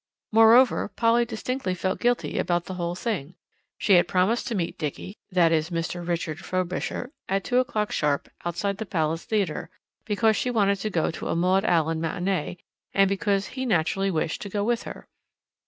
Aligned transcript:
Moreover, 0.31 0.87
Polly 0.87 1.25
distinctly 1.25 1.75
felt 1.75 1.99
guilty 1.99 2.39
about 2.39 2.65
the 2.65 2.73
whole 2.73 2.95
thing. 2.95 3.35
She 3.77 3.93
had 3.93 4.07
promised 4.07 4.47
to 4.47 4.55
meet 4.55 4.79
Dickie 4.79 5.19
that 5.31 5.51
is 5.51 5.69
Mr. 5.69 6.03
Richard 6.07 6.39
Frobisher 6.39 7.11
at 7.29 7.43
two 7.43 7.59
o'clock 7.59 7.91
sharp 7.91 8.27
outside 8.43 8.77
the 8.79 8.87
Palace 8.87 9.25
Theatre, 9.25 9.69
because 10.05 10.35
she 10.35 10.49
wanted 10.49 10.77
to 10.79 10.89
go 10.89 11.11
to 11.11 11.27
a 11.27 11.35
Maud 11.35 11.63
Allan 11.65 11.99
matinée, 12.01 12.57
and 12.95 13.07
because 13.07 13.49
he 13.49 13.63
naturally 13.63 14.09
wished 14.09 14.41
to 14.41 14.49
go 14.49 14.63
with 14.63 14.85
her. 14.89 15.07